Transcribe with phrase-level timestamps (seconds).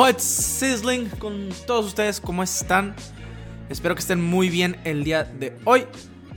[0.00, 2.22] What's sizzling con todos ustedes?
[2.22, 2.94] ¿Cómo están?
[3.68, 5.84] Espero que estén muy bien el día de hoy.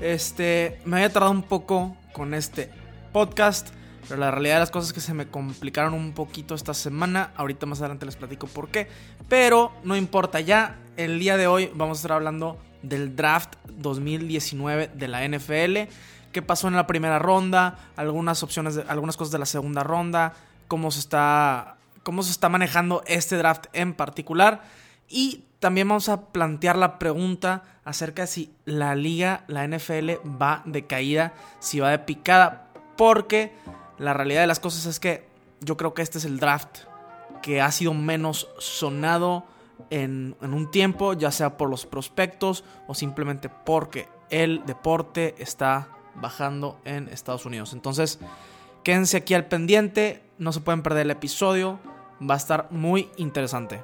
[0.01, 2.69] Este, me había tardado un poco con este
[3.13, 3.69] podcast,
[4.09, 7.31] pero la realidad de las cosas es que se me complicaron un poquito esta semana.
[7.37, 8.89] Ahorita más adelante les platico por qué,
[9.29, 10.75] pero no importa ya.
[10.97, 15.89] El día de hoy vamos a estar hablando del draft 2019 de la NFL,
[16.33, 20.33] qué pasó en la primera ronda, algunas opciones, de, algunas cosas de la segunda ronda,
[20.67, 21.72] cómo se está
[22.03, 24.61] cómo se está manejando este draft en particular.
[25.09, 30.61] Y también vamos a plantear la pregunta acerca de si la liga, la NFL, va
[30.65, 32.67] de caída, si va de picada.
[32.97, 33.53] Porque
[33.97, 35.25] la realidad de las cosas es que
[35.61, 36.79] yo creo que este es el draft
[37.41, 39.45] que ha sido menos sonado
[39.89, 45.89] en, en un tiempo, ya sea por los prospectos o simplemente porque el deporte está
[46.15, 47.73] bajando en Estados Unidos.
[47.73, 48.19] Entonces,
[48.83, 51.79] quédense aquí al pendiente, no se pueden perder el episodio
[52.21, 53.83] va a estar muy interesante.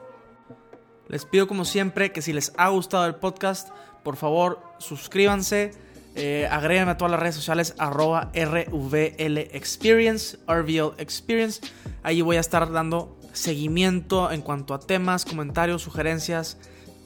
[1.08, 3.70] Les pido como siempre que si les ha gustado el podcast,
[4.04, 5.72] por favor suscríbanse,
[6.16, 11.62] eh, a todas las redes sociales arroba RVL Experience, RVL Experience.
[12.04, 16.58] Ahí voy a estar dando seguimiento en cuanto a temas, comentarios, sugerencias,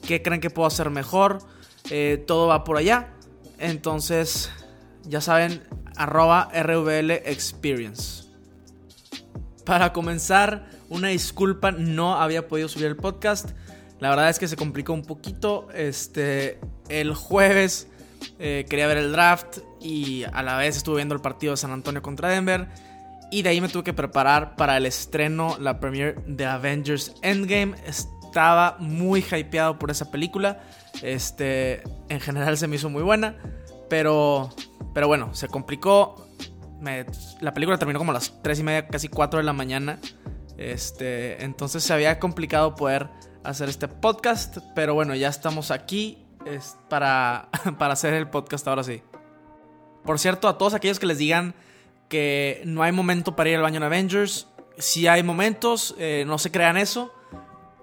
[0.06, 1.38] qué creen que puedo hacer mejor.
[1.90, 3.08] Eh, todo va por allá.
[3.58, 4.50] Entonces,
[5.04, 5.62] ya saben,
[5.96, 8.24] arroba RVL Experience.
[9.64, 13.50] Para comenzar, una disculpa, no había podido subir el podcast.
[14.00, 15.68] La verdad es que se complicó un poquito.
[15.74, 17.88] Este, el jueves
[18.38, 21.70] eh, quería ver el draft y a la vez estuve viendo el partido de San
[21.70, 22.68] Antonio contra Denver.
[23.30, 27.74] Y de ahí me tuve que preparar para el estreno, la premiere de Avengers Endgame.
[27.86, 30.60] Estaba muy hypeado por esa película.
[31.02, 33.36] Este, en general se me hizo muy buena.
[33.88, 34.50] Pero,
[34.92, 36.28] pero bueno, se complicó.
[37.40, 39.98] la película terminó como a las 3 y media, casi 4 de la mañana.
[40.56, 43.08] Este, entonces se había complicado poder
[43.42, 46.24] hacer este podcast, pero bueno, ya estamos aquí
[46.88, 47.48] para,
[47.78, 49.02] para hacer el podcast ahora sí.
[50.04, 51.54] Por cierto, a todos aquellos que les digan
[52.08, 54.48] que no hay momento para ir al baño en Avengers,
[54.78, 57.12] si hay momentos, eh, no se crean eso,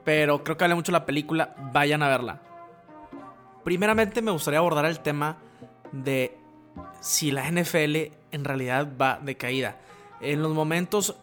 [0.04, 2.42] pero creo que vale mucho la película, vayan a verla.
[3.64, 5.38] Primeramente me gustaría abordar el tema
[5.92, 6.38] de
[7.00, 9.78] si la NFL en realidad va de caída.
[10.20, 11.16] En los momentos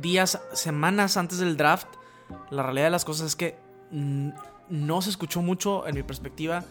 [0.00, 1.88] días, semanas antes del draft,
[2.50, 3.56] la realidad de las cosas es que
[3.90, 6.64] no se escuchó mucho, en mi perspectiva,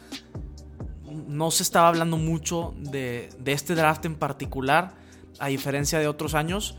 [1.27, 4.93] no se estaba hablando mucho de, este draft en particular,
[5.39, 6.77] a diferencia de otros años.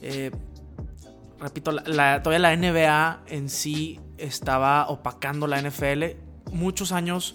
[0.00, 0.30] Eh,
[1.38, 6.04] repito, todavía la NBA en sí estaba opacando la NFL.
[6.52, 7.34] Muchos años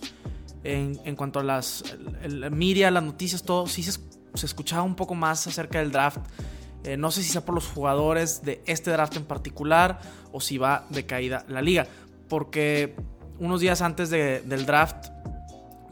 [0.64, 1.84] en, cuanto a las
[2.24, 4.00] el, las noticias, todo, sí se,
[4.34, 6.20] se escuchaba un poco más acerca del draft
[6.84, 10.00] eh, no sé si sea por los jugadores de este draft en particular
[10.32, 11.88] o si va de caída la liga.
[12.28, 12.96] Porque
[13.40, 15.08] unos días antes del draft,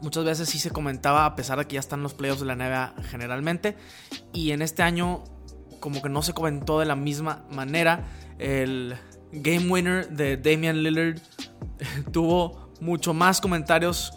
[0.00, 2.56] muchas veces sí se comentaba, a pesar de que ya están los playoffs de la
[2.56, 3.76] NBA generalmente.
[4.32, 5.24] Y en este año,
[5.80, 8.06] como que no se comentó de la misma manera.
[8.38, 8.96] El
[9.32, 11.20] game winner de Damian Lillard
[12.12, 14.12] tuvo mucho más comentarios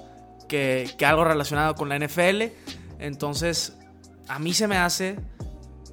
[0.48, 2.44] que, que algo relacionado con la NFL.
[3.00, 3.78] Entonces,
[4.28, 5.18] a mí se me hace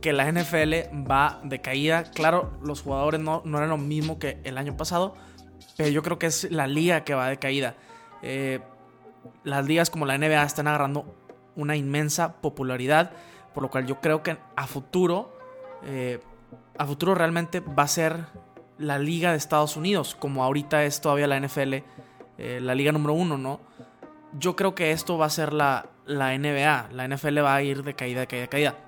[0.01, 0.75] que la NFL
[1.11, 2.05] va de caída.
[2.05, 5.15] Claro, los jugadores no, no eran lo mismo que el año pasado,
[5.77, 7.75] pero yo creo que es la liga que va de caída.
[8.23, 8.61] Eh,
[9.45, 11.15] las ligas como la NBA están agarrando
[11.57, 13.13] una inmensa popularidad,
[13.55, 15.37] por lo cual yo creo que a futuro,
[15.85, 16.21] eh,
[16.77, 18.27] a futuro realmente va a ser
[18.79, 21.75] la liga de Estados Unidos, como ahorita es todavía la NFL,
[22.39, 23.61] eh, la liga número uno, ¿no?
[24.39, 27.83] Yo creo que esto va a ser la, la NBA, la NFL va a ir
[27.83, 28.88] de caída, de caída, de caída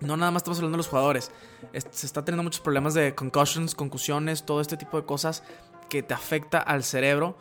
[0.00, 1.30] no nada más estamos hablando de los jugadores.
[1.72, 5.42] Se está teniendo muchos problemas de concussions, concusiones, todo este tipo de cosas
[5.88, 7.36] que te afecta al cerebro.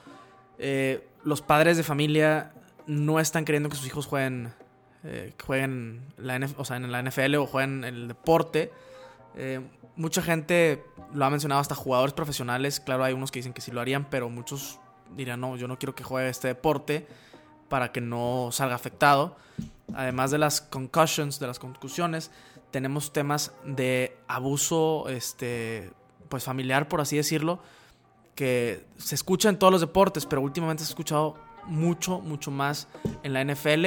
[0.57, 2.53] Eh, los padres de familia
[2.85, 4.53] no están queriendo que sus hijos jueguen,
[5.03, 8.71] eh, jueguen la o en la NFL o jueguen el deporte.
[9.35, 9.61] Eh,
[9.95, 12.79] mucha gente lo ha mencionado, hasta jugadores profesionales.
[12.79, 14.79] Claro, hay unos que dicen que sí lo harían, pero muchos
[15.15, 17.07] dirían, no, yo no quiero que juegue este deporte
[17.69, 19.35] para que no salga afectado
[19.95, 22.31] además de las concussions, de las concusiones,
[22.71, 25.91] tenemos temas de abuso este,
[26.29, 27.59] pues familiar, por así decirlo,
[28.35, 31.35] que se escucha en todos los deportes, pero últimamente se ha escuchado
[31.65, 32.87] mucho, mucho más
[33.23, 33.85] en la NFL.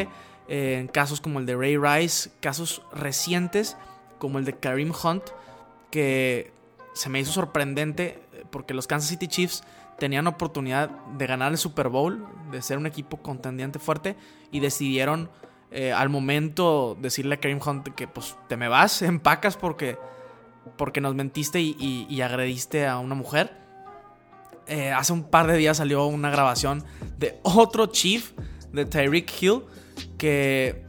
[0.48, 3.76] Eh, en casos como el de Ray Rice, casos recientes
[4.18, 5.24] como el de Kareem Hunt,
[5.90, 6.52] que
[6.94, 9.64] se me hizo sorprendente eh, porque los Kansas City Chiefs
[9.98, 14.16] tenían oportunidad de ganar el Super Bowl, de ser un equipo contendiente fuerte
[14.52, 15.30] y decidieron
[15.70, 19.98] eh, al momento decirle a Kareem Hunt que pues te me vas, empacas porque,
[20.76, 23.64] porque nos mentiste y, agrediste a una mujer.
[24.68, 26.84] Eh, hace un par de días salió una grabación
[27.18, 28.32] de otro chief,
[28.72, 29.62] de Tyreek Hill,
[30.18, 30.84] que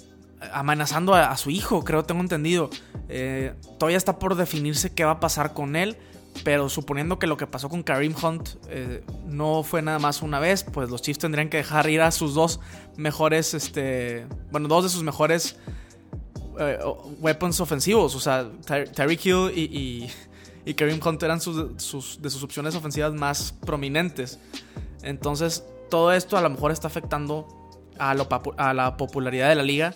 [0.51, 2.69] amenazando a, su hijo, creo, tengo entendido.
[3.09, 5.97] Eh, todavía está por definirse qué va a pasar con él.
[6.43, 10.39] Pero suponiendo que lo que pasó con Kareem Hunt eh, no fue nada más una
[10.39, 12.59] vez, pues los Chiefs tendrían que dejar ir a sus dos
[12.95, 15.57] mejores, este, bueno, dos de sus mejores
[16.59, 16.79] eh,
[17.19, 18.15] weapons ofensivos.
[18.15, 20.09] O sea, Tyreek Hill y,
[20.65, 24.39] y, Kareem Hunt eran sus, de sus opciones ofensivas más prominentes.
[25.03, 27.47] Entonces, todo esto a lo mejor está afectando
[27.97, 29.95] a, a la popularidad de la liga.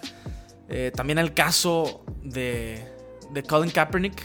[0.69, 2.87] Eh, también el caso de,
[3.33, 4.23] de Colin Kaepernick,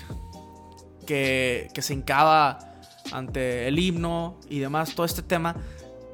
[1.06, 2.58] que, se hincaba
[3.12, 5.56] ante el himno y demás, todo este tema,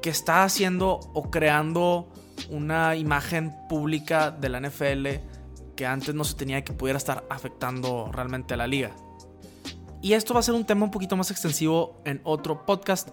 [0.01, 2.09] que está haciendo o creando
[2.49, 5.07] una imagen pública de la NFL
[5.75, 8.91] que antes no se tenía que pudiera estar afectando realmente a la liga.
[10.01, 13.09] Y esto va a ser un tema un poquito más extensivo en otro podcast,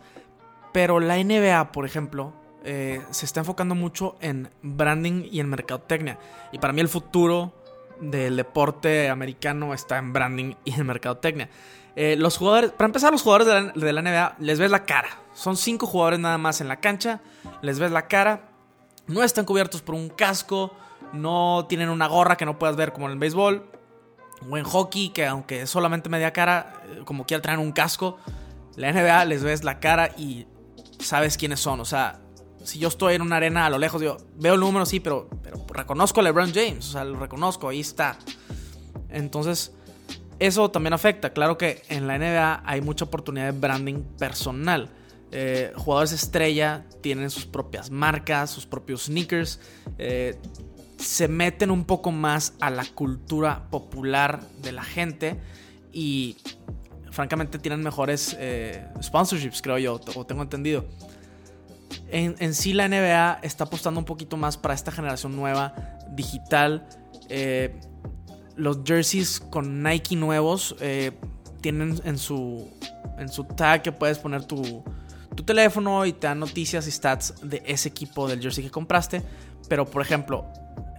[0.73, 2.33] pero la NBA, por ejemplo,
[2.65, 6.19] eh, se está enfocando mucho en branding y en mercadotecnia.
[6.53, 7.60] Y para mí el futuro
[8.01, 11.49] del deporte americano está en branding y en mercadotecnia.
[11.97, 15.09] Eh, los jugadores, para empezar, los jugadores de la, NBA les ves la cara.
[15.35, 17.21] Son cinco jugadores nada más en la cancha.
[17.63, 18.49] Les ves la cara.
[19.07, 20.73] No están cubiertos por un casco.
[21.13, 23.67] No tienen una gorra que no puedas ver como en el béisbol.
[24.49, 28.19] O en hockey, que aunque es solamente media cara, eh, como quiera traer un casco.
[28.77, 30.47] La NBA les ves la cara y
[31.01, 31.81] sabes quiénes son.
[31.81, 32.21] O sea,
[32.65, 35.29] si yo estoy en una arena a lo lejos, digo, veo el número, sí, pero,
[35.73, 38.19] reconozco a LeBron James, o sea, lo reconozco, ahí está.
[39.09, 39.73] Entonces,
[40.39, 41.33] eso también afecta.
[41.33, 44.91] Claro que en la NBA hay mucha oportunidad de branding personal.
[45.33, 49.61] Eh, jugadores estrella tienen sus propias marcas, sus propios sneakers.
[49.99, 50.39] Eh,
[50.99, 55.41] se meten un poco más a la cultura popular de la gente
[55.93, 56.37] y
[57.11, 60.87] francamente tienen mejores eh, sponsorships, creo yo, o tengo entendido
[62.13, 65.75] en, sí la NBA está apostando un poquito más para esta generación nueva,
[66.11, 66.87] digital.
[67.29, 67.79] Eh,
[68.57, 71.13] los jerseys con Nike nuevos eh,
[71.61, 72.69] tienen en su,
[73.19, 74.85] en su tag que puedes poner tu,
[75.35, 79.23] tu teléfono y te dan noticias y stats de ese equipo del jersey que compraste.
[79.69, 80.47] Pero por ejemplo,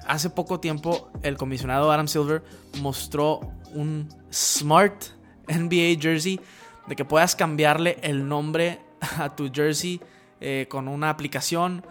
[0.07, 2.43] hace poco tiempo el comisionado Adam Silver
[2.79, 3.41] mostró
[3.73, 5.03] un Smart
[5.47, 6.39] NBA jersey
[6.87, 8.79] de que puedas cambiarle el nombre
[9.17, 10.01] a tu jersey
[10.43, 11.85] eh, con una aplicación,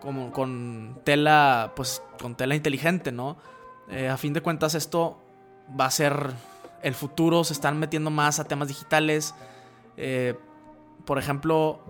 [0.00, 3.36] como con tela, pues con tela inteligente, ¿no?
[3.88, 5.22] Eh, a fin de cuentas esto
[5.78, 6.32] va a ser
[6.82, 9.32] el futuro, se están metiendo más a temas digitales.
[9.96, 10.34] Eh,
[11.04, 11.80] por ejemplo,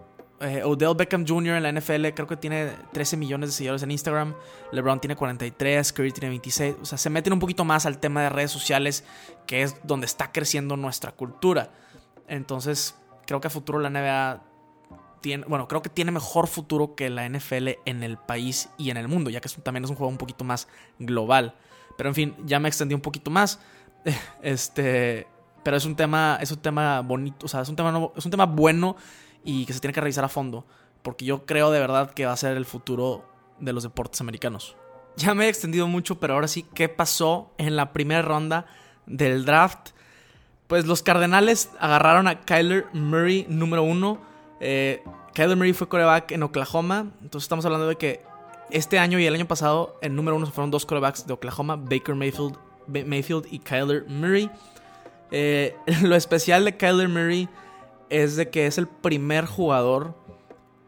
[0.64, 1.56] Odell Beckham Jr.
[1.56, 4.34] en la NFL creo que tiene 13 millones de seguidores en Instagram.
[4.72, 6.76] LeBron tiene 43, Curry tiene 26.
[6.82, 9.04] O sea, se meten un poquito más al tema de redes sociales,
[9.46, 11.70] que es donde está creciendo nuestra cultura.
[12.28, 12.94] Entonces,
[13.26, 14.53] creo que a futuro la NBA
[15.46, 19.08] bueno, creo que tiene mejor futuro que la NFL en el país y en el
[19.08, 21.54] mundo, ya que también es un juego un poquito más global.
[21.96, 23.60] Pero en fin, ya me extendí un poquito más.
[24.42, 25.26] Este,
[25.62, 28.30] pero es un tema, es un tema bonito, o sea, es un tema, es un
[28.30, 28.96] tema bueno
[29.42, 30.66] y que se tiene que revisar a fondo,
[31.02, 33.24] porque yo creo de verdad que va a ser el futuro
[33.58, 34.76] de los deportes americanos.
[35.16, 38.66] Ya me he extendido mucho, pero ahora sí, ¿qué pasó en la primera ronda
[39.06, 39.90] del draft?
[40.66, 44.20] Pues los Cardenales agarraron a Kyler Murray número uno
[44.60, 45.02] eh,
[45.34, 47.10] Kyler Murray fue coreback en Oklahoma.
[47.20, 48.22] Entonces estamos hablando de que
[48.70, 52.14] este año y el año pasado, el número uno fueron dos corebacks de Oklahoma, Baker
[52.14, 54.50] Mayfield, Mayfield y Kyler Murray.
[55.30, 57.48] Eh, lo especial de Kyler Murray
[58.10, 60.14] es de que es el primer jugador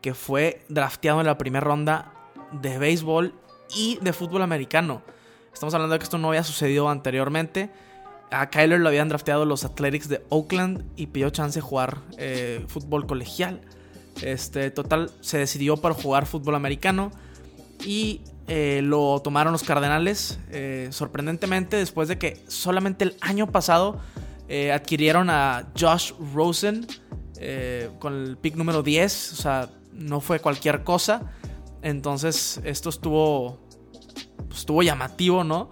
[0.00, 2.12] que fue drafteado en la primera ronda
[2.52, 3.34] de béisbol
[3.74, 5.02] y de fútbol americano.
[5.52, 7.70] Estamos hablando de que esto no había sucedido anteriormente.
[8.30, 12.64] A Kyler lo habían drafteado los Athletics de Oakland y pidió chance de jugar eh,
[12.68, 13.60] fútbol colegial.
[14.22, 17.10] Este, total, se decidió para jugar fútbol americano
[17.84, 20.38] y eh, lo tomaron los Cardenales.
[20.50, 24.00] Eh, sorprendentemente, después de que solamente el año pasado
[24.72, 26.86] adquirieron a Josh Rosen
[27.98, 29.32] con el pick número 10.
[29.32, 31.32] O sea, no fue cualquier cosa.
[31.82, 33.58] Entonces, esto estuvo,
[34.46, 35.70] pues, estuvo llamativo, ¿no?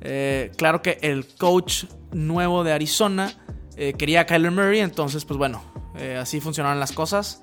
[0.00, 3.32] Eh, claro que el coach nuevo de Arizona
[3.76, 5.62] eh, quería a Kyler Murray, entonces pues bueno,
[5.96, 7.42] eh, así funcionaron las cosas.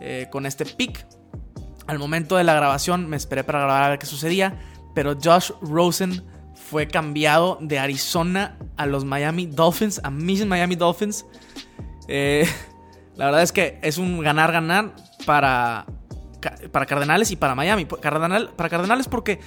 [0.00, 1.06] Eh, con este pick.
[1.86, 4.58] Al momento de la grabación me esperé para grabar a ver qué sucedía,
[4.94, 6.24] pero Josh Rosen
[6.54, 11.26] fue cambiado de Arizona a los Miami Dolphins, a mis Miami Dolphins.
[12.08, 12.48] Eh,
[13.16, 14.94] la verdad es que es un ganar-ganar
[15.26, 15.86] para,
[16.72, 17.84] para Cardenales y para Miami.
[17.84, 19.40] Cardenal, para Cardenales porque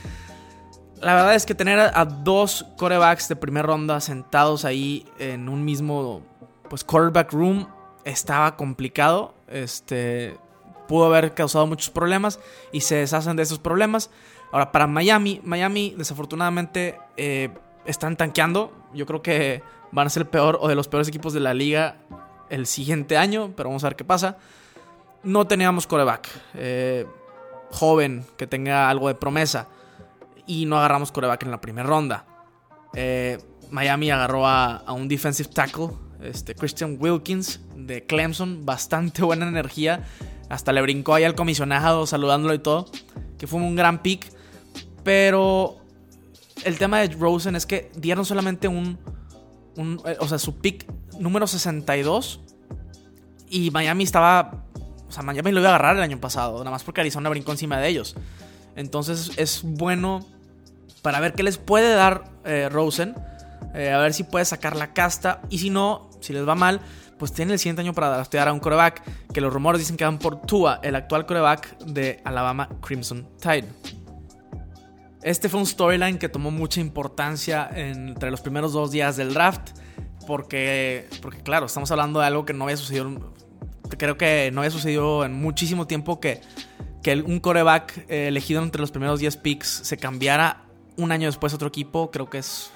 [1.01, 5.63] la verdad es que tener a, dos corebacks de primera ronda sentados ahí en un
[5.63, 6.21] mismo
[6.69, 7.67] pues quarterback room
[8.07, 9.35] estaba complicado.
[9.47, 10.37] Este
[10.87, 12.39] pudo haber causado muchos problemas
[12.71, 14.09] y se deshacen de esos problemas.
[14.51, 17.49] Ahora, para Miami, Miami desafortunadamente eh,
[17.85, 18.71] están tanqueando.
[18.93, 19.61] Yo creo que
[19.91, 21.97] van a ser el peor o de los peores equipos de la liga
[22.49, 24.37] el siguiente año, pero vamos a ver qué pasa.
[25.23, 27.05] No teníamos coreback eh,
[27.71, 29.67] joven que tenga algo de promesa
[30.45, 32.25] y no agarramos coreback en la primera ronda.
[32.93, 33.37] Eh,
[33.69, 35.89] Miami agarró a, un defensive tackle,
[36.21, 40.05] este Christian Wilkins de Clemson, bastante buena energía.
[40.50, 42.86] Hasta le brincó ahí al comisionado saludándolo y todo,
[43.38, 44.31] que fue un gran pick.
[45.03, 45.77] Pero
[46.63, 48.97] el tema de Rosen es que dieron solamente un,
[50.05, 50.86] eh, o sea, su pick
[51.19, 52.41] número 62
[53.50, 54.65] y Miami estaba,
[55.07, 57.51] o sea, Miami lo iba a agarrar el año pasado, nada más porque Arizona brincó
[57.51, 58.15] encima de ellos.
[58.75, 60.25] Entonces es bueno
[61.01, 63.15] para ver qué les puede dar eh, Rosen.
[63.74, 65.41] Eh, a ver si puede sacar la casta.
[65.50, 66.81] Y si no, si les va mal,
[67.17, 69.03] pues tiene el siguiente año para draftear a un coreback.
[69.33, 73.67] Que los rumores dicen que van por Tua, el actual coreback de Alabama Crimson Tide.
[75.24, 79.71] Este fue un storyline que tomó mucha importancia entre los primeros dos días del draft.
[80.25, 83.33] Porque, porque claro, estamos hablando de algo que no había sucedido.
[83.97, 86.41] Creo que no había sucedido en muchísimo tiempo que,
[87.01, 90.65] que un coreback eh, elegido entre los primeros 10 picks se cambiara
[90.97, 92.71] un año después otro equipo, creo que es...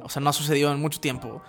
[0.00, 1.42] O sea, no ha sucedido en mucho tiempo.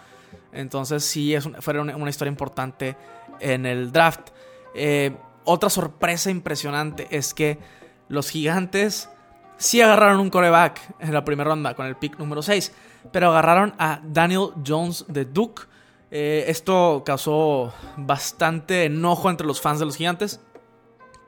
[0.55, 2.95] Entonces sí, es fue una, historia importante
[3.39, 4.29] en el draft.
[4.73, 7.59] Eh, otra sorpresa impresionante es que
[8.07, 9.09] los gigantes
[9.57, 12.73] sí agarraron un coreback en la primera ronda con el pick número 6,
[13.11, 15.63] pero agarraron a Daniel Jones de Duke.
[16.11, 20.39] Eh, esto causó bastante enojo entre los fans de los gigantes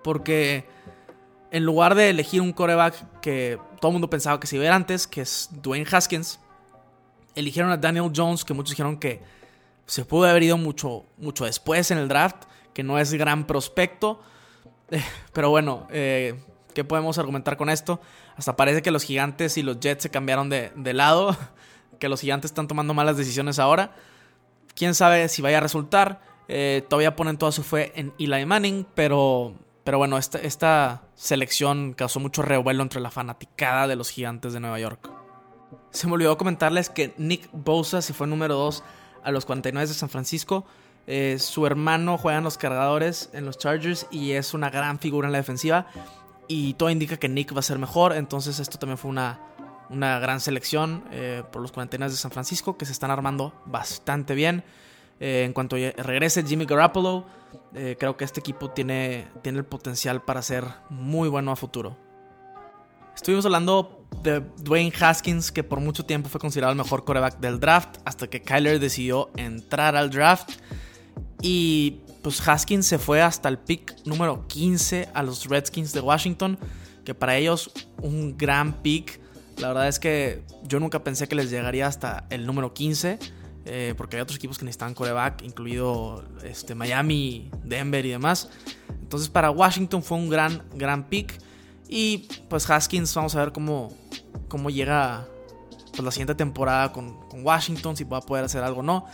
[0.07, 0.65] porque
[1.51, 4.73] en lugar de elegir un coreback que todo el mundo pensaba que se iba a
[4.73, 6.39] antes, que es Dwayne Haskins,
[7.39, 9.21] eligieron a Daniel Jones, que muchos dijeron que
[9.85, 14.21] se pudo haber ido mucho, mucho después en el draft, que no es gran prospecto.
[14.91, 15.03] Eh,
[15.33, 16.35] pero bueno, eh,
[16.73, 18.01] ¿qué podemos argumentar con esto?
[18.35, 21.35] Hasta parece que los gigantes y los Jets se cambiaron de, lado,
[21.99, 23.93] que los gigantes están tomando malas decisiones ahora.
[24.75, 26.21] Quién sabe si vaya a resultar.
[26.49, 29.55] Eh, todavía ponen toda su fe en Eli Manning, pero
[29.87, 34.81] pero bueno, esta, selección causó mucho revuelo entre la fanaticada de los gigantes de Nueva
[34.81, 35.16] York.
[35.91, 38.83] Se me olvidó comentarles que Nick Bosa se fue número 2
[39.23, 40.65] a los 49 de San Francisco.
[41.07, 45.27] Eh, su hermano juega en los cargadores, en los Chargers, y es una gran figura
[45.27, 45.87] en la defensiva.
[46.47, 48.13] Y todo indica que Nick va a ser mejor.
[48.13, 49.39] Entonces, esto también fue una,
[49.89, 54.35] una gran selección eh, por los 49 de San Francisco, que se están armando bastante
[54.35, 54.63] bien.
[55.19, 57.25] Eh, en cuanto regrese Jimmy Garoppolo,
[57.99, 61.97] creo que este equipo tiene, tiene el potencial para ser muy bueno a futuro.
[63.17, 67.59] Estuvimos hablando de Dwayne Haskins, que por mucho tiempo fue considerado el mejor coreback del
[67.59, 70.51] draft, hasta que Kyler decidió entrar al draft.
[71.41, 76.59] Y pues Haskins se fue hasta el pick número 15 a los Redskins de Washington,
[77.03, 77.71] que para ellos
[78.03, 79.19] un gran pick.
[79.57, 83.17] La verdad es que yo nunca pensé que les llegaría hasta el número 15.
[83.69, 88.49] Eh, porque hay otros equipos que necesitaban coreback, incluido este, Miami, Denver y demás.
[89.01, 91.46] Entonces para Washington fue un gran, gran pick.
[91.87, 93.93] Y pues Haskins, vamos a ver cómo,
[94.47, 95.27] cómo llega
[95.91, 99.05] pues, la siguiente temporada con, Washington, si va a poder hacer algo o no.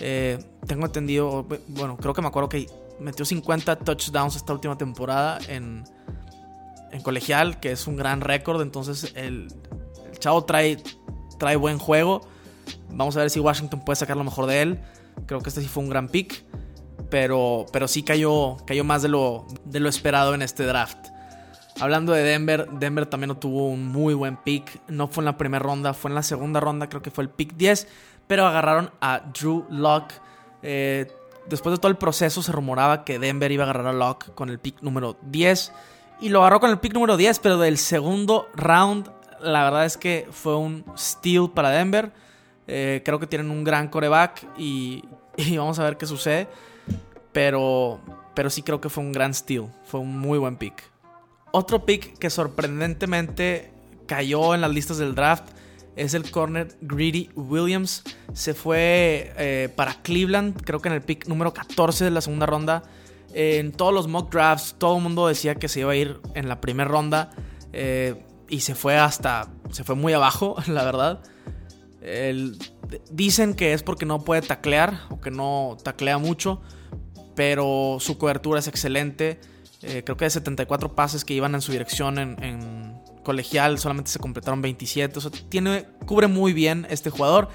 [0.00, 2.68] Eh, tengo entendido, bueno, creo que me acuerdo que
[3.00, 5.82] metió 50 touchdowns esta última temporada en,
[6.92, 8.62] en colegial, que es un gran récord.
[8.62, 9.48] Entonces el,
[10.10, 10.82] el chavo trae,
[11.38, 12.22] trae buen juego.
[12.90, 14.80] Vamos a ver si Washington puede sacar lo mejor de él.
[15.26, 16.44] Creo que este sí fue un gran pick.
[17.10, 21.13] Pero, pero sí cayó, cayó más de lo, de lo esperado en este draft.
[21.84, 24.80] Hablando de Denver, Denver también no tuvo un muy buen pick.
[24.88, 27.28] No fue en la primera ronda, fue en la segunda ronda, creo que fue el
[27.28, 27.88] pick 10.
[28.26, 30.14] Pero agarraron a Drew Locke.
[30.62, 31.12] Eh,
[31.46, 34.48] después de todo el proceso se rumoraba que Denver iba a agarrar a Locke con
[34.48, 35.72] el pick número 10.
[36.22, 39.10] Y lo agarró con el pick número 10, pero del segundo round,
[39.42, 42.12] la verdad es que fue un steal para Denver.
[42.66, 45.04] Eh, creo que tienen un gran coreback y,
[45.54, 46.48] vamos a ver qué sucede.
[47.32, 48.00] Pero,
[48.34, 49.70] pero sí creo que fue un gran steal.
[49.84, 50.93] Fue un muy buen pick.
[51.56, 53.70] Otro pick que sorprendentemente
[54.08, 55.44] cayó en las listas del draft
[55.94, 58.02] es el corner Greedy Williams.
[58.32, 62.46] Se fue eh, para Cleveland, creo que en el pick número 14 de la segunda
[62.46, 62.82] ronda.
[63.34, 66.48] En todos los mock drafts, todo el mundo decía que se iba a ir en
[66.48, 67.30] la primera ronda.
[67.72, 69.48] Eh, y se fue hasta.
[69.70, 71.22] Se fue muy abajo, la verdad.
[73.12, 76.62] dicen que es porque no puede taclear o que no taclea mucho.
[77.36, 79.38] Pero su cobertura es excelente.
[79.86, 84.18] Eh, creo que de 74 pases que iban en su dirección en, colegial solamente se
[84.18, 85.18] completaron 27.
[85.18, 87.48] O sea, tiene, cubre muy bien este jugador.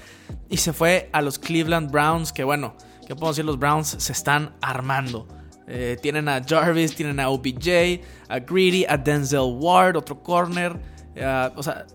[0.48, 2.32] Y se fue a los Cleveland Browns.
[2.32, 2.74] Que bueno,
[3.06, 3.44] ¿qué puedo decir?
[3.44, 5.26] Los Browns se están armando.
[5.66, 10.76] Eh, tienen a Jarvis, tienen a OBJ, a Greedy, a Denzel Ward, otro corner.
[11.14, 11.86] Eh, o sea,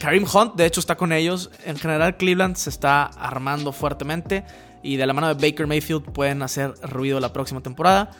[0.00, 1.50] Karim Hunt, de hecho, está con ellos.
[1.64, 4.44] En general, Cleveland se está armando fuertemente.
[4.82, 8.10] Y de la mano de Baker Mayfield pueden hacer ruido la próxima temporada.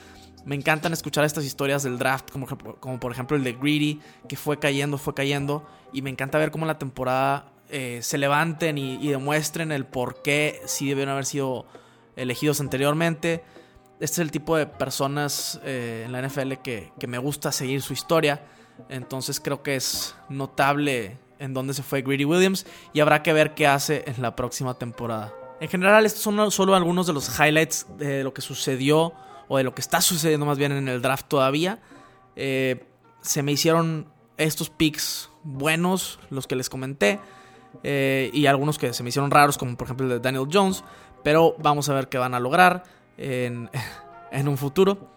[0.44, 4.58] Me encantan escuchar estas historias del draft, como, por ejemplo el de Greedy, que fue
[4.58, 5.66] cayendo, fue cayendo.
[5.92, 10.62] Y me encanta ver cómo la temporada eh, se levanten y, demuestren el por qué
[10.64, 11.66] sí debieron haber sido
[12.16, 13.42] elegidos anteriormente
[14.00, 17.92] este es el tipo de personas eh, en la NFL que, me gusta seguir su
[17.92, 18.42] historia.
[18.88, 23.54] Entonces creo que es notable en dónde se fue Greedy Williams y habrá que ver
[23.54, 25.34] qué hace en la próxima temporada.
[25.60, 29.12] En general, estos son solo algunos de los highlights de lo que sucedió
[29.52, 31.80] o de lo que está sucediendo más bien en el draft todavía.
[32.36, 32.84] Eh,
[33.20, 37.18] se me hicieron estos picks buenos, los que les comenté,
[37.82, 40.84] eh, y algunos que se me hicieron raros, como por ejemplo el de Daniel Jones,
[41.24, 42.84] pero vamos a ver qué van a lograr
[43.18, 43.68] en,
[44.48, 45.10] un futuro.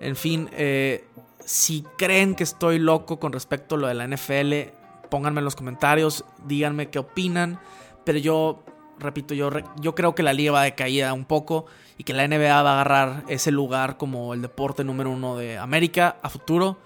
[0.00, 1.04] En fin, eh,
[1.44, 4.72] si creen que estoy loco con respecto a lo de la NFL,
[5.10, 7.60] pónganme en los comentarios, díganme qué opinan.
[8.04, 8.62] Pero yo,
[8.98, 11.66] repito, yo, yo creo que la liga va de caída un poco
[11.98, 15.58] y que la NBA va a agarrar ese lugar como el deporte número uno de
[15.58, 16.78] América a futuro.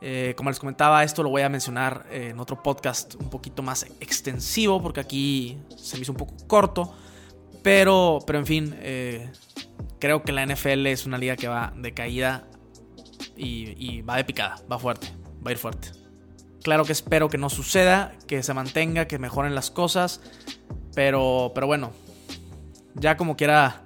[0.00, 3.84] Eh, como les comentaba, esto lo voy a mencionar en otro podcast un poquito más
[4.00, 6.94] extensivo porque aquí se me hizo un poco corto.
[7.62, 9.30] Pero, pero en fin, eh,
[9.98, 12.46] creo que la NFL es una liga que va de caída
[13.36, 15.08] y, va de picada, va fuerte,
[15.44, 15.90] va a ir fuerte.
[16.62, 20.20] Claro que espero que no suceda, que se mantenga, que mejoren las cosas,
[20.96, 21.92] pero, pero bueno,
[22.94, 23.82] ya como quiera,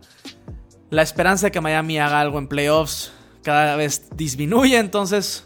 [0.90, 5.44] la esperanza de que Miami haga algo en playoffs cada vez disminuye, entonces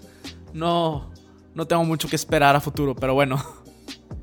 [0.52, 1.10] no,
[1.54, 3.42] no tengo mucho que esperar a futuro, pero bueno.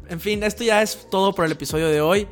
[0.08, 2.28] En fin, esto ya es todo por el episodio de hoy.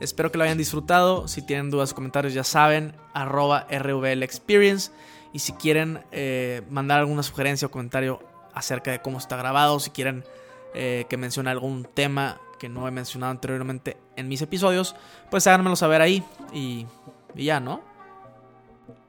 [0.00, 1.28] Espero que lo hayan disfrutado.
[1.28, 4.90] Si tienen dudas o comentarios, ya saben, arroba RVL Experience.
[5.32, 8.20] Y si quieren eh, mandar alguna sugerencia o comentario
[8.52, 10.24] acerca de cómo está grabado, si quieren
[10.74, 14.94] eh, que mencione algún tema que no he mencionado anteriormente en mis episodios,
[15.30, 16.22] pues háganmelo saber ahí.
[16.52, 16.86] Y,
[17.34, 17.80] y ya, ¿no?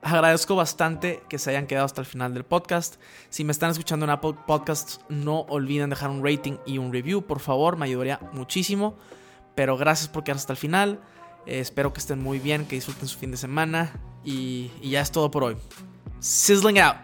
[0.02, 2.96] Agradezco bastante que se hayan quedado hasta el final del podcast.
[3.30, 7.22] Si me están escuchando en Apple Podcasts, no olviden dejar un rating y un review,
[7.24, 8.96] por favor, me ayudaría muchísimo.
[9.54, 11.02] Pero gracias por quedar hasta el final.
[11.46, 13.92] Eh, espero que estén muy bien, que disfruten su fin de semana.
[14.24, 15.58] Y, y ya es todo por hoy.
[16.20, 16.96] Sizzling out.